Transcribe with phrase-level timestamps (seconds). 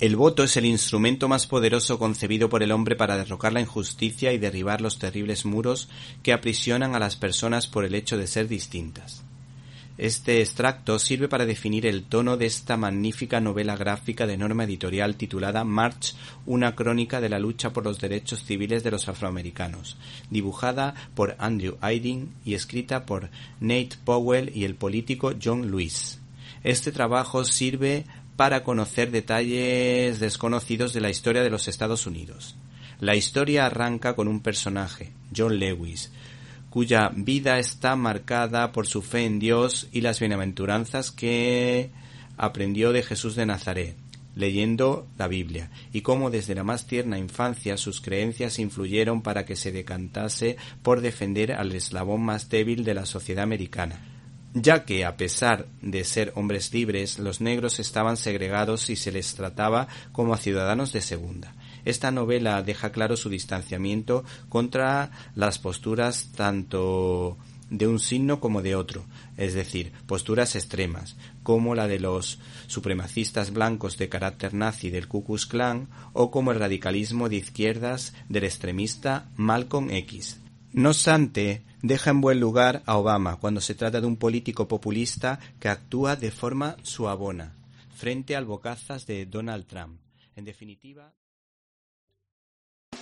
[0.00, 4.32] El voto es el instrumento más poderoso concebido por el hombre para derrocar la injusticia
[4.32, 5.88] y derribar los terribles muros
[6.22, 9.24] que aprisionan a las personas por el hecho de ser distintas.
[9.96, 15.16] Este extracto sirve para definir el tono de esta magnífica novela gráfica de norma editorial
[15.16, 16.14] titulada March,
[16.46, 19.96] una crónica de la lucha por los derechos civiles de los afroamericanos,
[20.30, 26.20] dibujada por Andrew Aydin y escrita por Nate Powell y el político John Lewis.
[26.62, 28.04] Este trabajo sirve
[28.38, 32.54] para conocer detalles desconocidos de la historia de los Estados Unidos.
[33.00, 36.12] La historia arranca con un personaje, John Lewis,
[36.70, 41.90] cuya vida está marcada por su fe en Dios y las bienaventuranzas que
[42.36, 43.96] aprendió de Jesús de Nazaret,
[44.36, 49.56] leyendo la Biblia, y cómo desde la más tierna infancia sus creencias influyeron para que
[49.56, 54.17] se decantase por defender al eslabón más débil de la sociedad americana,
[54.62, 59.34] ya que a pesar de ser hombres libres, los negros estaban segregados y se les
[59.34, 61.54] trataba como a ciudadanos de segunda.
[61.84, 67.38] Esta novela deja claro su distanciamiento contra las posturas tanto
[67.70, 69.04] de un signo como de otro,
[69.36, 75.24] es decir, posturas extremas, como la de los supremacistas blancos de carácter nazi del Ku
[75.24, 80.40] Klux Klan o como el radicalismo de izquierdas del extremista Malcolm X.
[80.72, 85.38] No obstante, deja en buen lugar a Obama cuando se trata de un político populista
[85.60, 87.54] que actúa de forma suabona
[87.98, 89.98] frente al bocazas de Donald Trump.
[90.36, 91.12] En definitiva.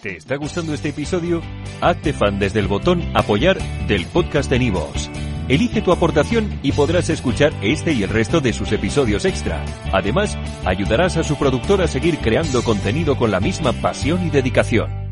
[0.00, 1.42] ¿Te está gustando este episodio?
[1.80, 5.10] Hazte fan desde el botón Apoyar del podcast de Nivos.
[5.48, 9.64] Elige tu aportación y podrás escuchar este y el resto de sus episodios extra.
[9.92, 15.05] Además, ayudarás a su productor a seguir creando contenido con la misma pasión y dedicación.